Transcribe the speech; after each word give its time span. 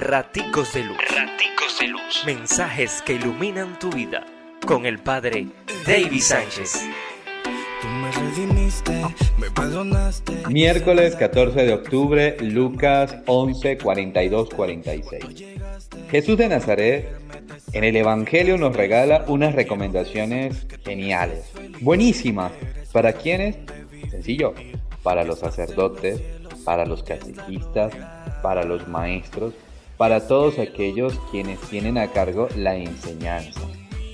Raticos 0.00 0.72
de 0.72 0.84
Luz. 0.84 0.96
Raticos 0.96 1.78
de 1.78 1.88
Luz. 1.88 2.22
Mensajes 2.24 3.02
que 3.02 3.12
iluminan 3.12 3.78
tu 3.78 3.90
vida. 3.90 4.24
Con 4.66 4.86
el 4.86 4.98
Padre 4.98 5.48
David 5.86 6.22
Sánchez. 6.22 6.86
Miércoles 10.48 11.16
14 11.16 11.64
de 11.64 11.74
octubre, 11.74 12.36
Lucas 12.40 13.14
11, 13.26 13.76
42, 13.76 14.48
46. 14.48 15.24
Jesús 16.10 16.38
de 16.38 16.48
Nazaret 16.48 17.08
en 17.74 17.84
el 17.84 17.94
Evangelio 17.94 18.56
nos 18.56 18.74
regala 18.74 19.26
unas 19.28 19.54
recomendaciones 19.54 20.66
geniales, 20.82 21.52
buenísimas. 21.82 22.52
¿Para 22.90 23.12
quiénes? 23.12 23.58
Sencillo, 24.10 24.54
para 25.02 25.24
los 25.24 25.40
sacerdotes, 25.40 26.22
para 26.64 26.86
los 26.86 27.02
catequistas, 27.02 27.92
para 28.42 28.64
los 28.64 28.88
maestros, 28.88 29.52
para 30.00 30.26
todos 30.26 30.58
aquellos 30.58 31.12
quienes 31.30 31.60
tienen 31.60 31.98
a 31.98 32.10
cargo 32.10 32.48
la 32.56 32.74
enseñanza. 32.74 33.60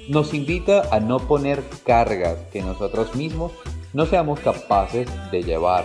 Nos 0.08 0.34
invita 0.34 0.82
a 0.90 0.98
no 0.98 1.20
poner 1.20 1.62
cargas 1.84 2.38
que 2.52 2.60
nosotros 2.60 3.14
mismos 3.14 3.52
no 3.92 4.04
seamos 4.04 4.40
capaces 4.40 5.08
de 5.30 5.44
llevar. 5.44 5.84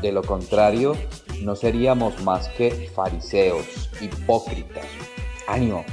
De 0.00 0.12
lo 0.12 0.22
contrario, 0.22 0.96
no 1.42 1.56
seríamos 1.56 2.22
más 2.22 2.46
que 2.50 2.88
fariseos, 2.94 3.90
hipócritas. 4.00 4.86
Ánimo, 5.48 5.84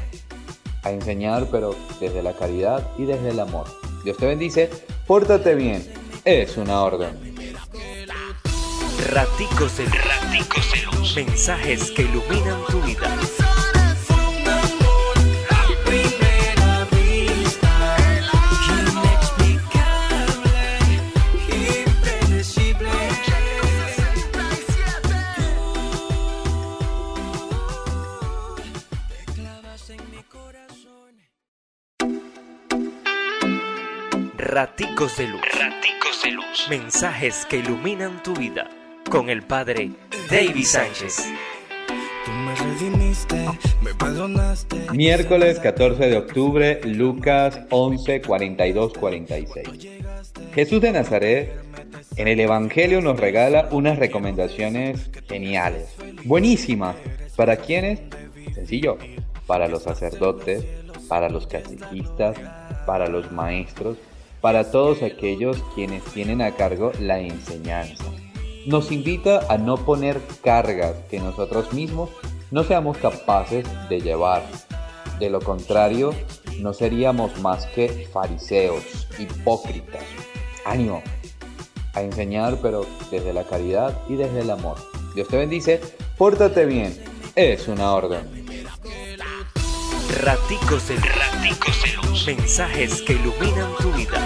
a 0.83 0.91
enseñar 0.91 1.47
pero 1.51 1.73
desde 1.99 2.21
la 2.21 2.33
caridad 2.33 2.87
y 2.99 3.05
desde 3.05 3.29
el 3.29 3.39
amor. 3.39 3.65
Dios 4.03 4.15
te 4.17 4.27
bendice, 4.27 4.69
pórtate 5.07 5.55
bien, 5.55 5.83
es 6.23 6.55
una 6.55 6.83
orden. 6.83 7.32
Raticos 9.09 9.77
de 9.77 9.85
Raticos 9.85 10.71
de 10.71 10.81
Luz. 10.83 11.15
Mensajes 11.15 11.91
que 11.91 12.03
iluminan 12.03 12.65
tu 12.69 12.81
vida. 12.81 13.09
Raticos 34.37 35.17
de 35.17 35.27
Luz. 35.27 35.41
Raticos 35.41 36.23
de 36.23 36.31
Luz. 36.31 36.67
Mensajes 36.69 37.45
que 37.45 37.57
iluminan 37.57 38.23
tu 38.23 38.33
vida. 38.33 38.69
Con 39.09 39.29
el 39.29 39.43
Padre 39.43 39.91
David 40.29 40.65
Sánchez. 40.65 41.29
Miércoles 44.93 45.59
14 45.59 46.07
de 46.07 46.17
octubre, 46.17 46.81
Lucas 46.83 47.59
11, 47.69 48.21
42, 48.21 48.93
46. 48.93 49.67
Jesús 50.53 50.81
de 50.81 50.91
Nazaret 50.91 51.51
en 52.15 52.27
el 52.27 52.39
Evangelio 52.39 53.01
nos 53.01 53.19
regala 53.19 53.67
unas 53.71 53.97
recomendaciones 53.97 55.09
geniales, 55.27 55.95
buenísimas. 56.25 56.95
¿Para 57.35 57.57
quiénes? 57.57 58.01
Sencillo, 58.53 58.97
para 59.47 59.67
los 59.67 59.83
sacerdotes, 59.83 60.63
para 61.07 61.29
los 61.29 61.47
catequistas, 61.47 62.37
para 62.85 63.07
los 63.07 63.31
maestros, 63.31 63.97
para 64.41 64.69
todos 64.71 65.01
aquellos 65.01 65.63
quienes 65.73 66.03
tienen 66.05 66.41
a 66.41 66.51
cargo 66.51 66.91
la 66.99 67.19
enseñanza. 67.19 68.12
Nos 68.65 68.91
invita 68.91 69.45
a 69.49 69.57
no 69.57 69.77
poner 69.77 70.21
cargas 70.41 70.95
que 71.09 71.19
nosotros 71.19 71.73
mismos 71.73 72.09
no 72.49 72.63
seamos 72.63 72.97
capaces 72.97 73.65
de 73.89 73.99
llevar. 73.99 74.43
De 75.19 75.29
lo 75.29 75.41
contrario, 75.41 76.13
no 76.59 76.73
seríamos 76.73 77.39
más 77.41 77.65
que 77.67 78.07
fariseos, 78.11 79.07
hipócritas. 79.19 80.03
Ánimo, 80.65 81.01
a 81.93 82.01
enseñar 82.01 82.57
pero 82.61 82.85
desde 83.11 83.33
la 83.33 83.43
caridad 83.43 83.97
y 84.07 84.15
desde 84.15 84.41
el 84.41 84.51
amor. 84.51 84.77
Dios 85.13 85.27
te 85.27 85.37
bendice, 85.37 85.81
pórtate 86.17 86.65
bien, 86.65 86.97
es 87.35 87.67
una 87.67 87.93
orden. 87.93 88.43
Raticos 90.21 90.87
de 90.87 90.95
Raticos. 90.97 92.27
Mensajes 92.27 93.01
que 93.01 93.13
iluminan 93.13 93.75
tu 93.81 93.91
vida. 93.91 94.25